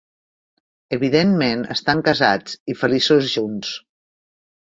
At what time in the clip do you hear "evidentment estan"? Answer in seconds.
0.97-2.01